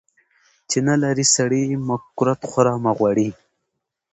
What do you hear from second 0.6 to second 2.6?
چی نلرې سړي، مه کورت